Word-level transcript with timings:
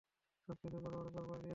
সবকিছু 0.49 0.77
গড়গড় 0.77 1.09
করে 1.09 1.25
বলে 1.27 1.41
দিয়েছো? 1.41 1.49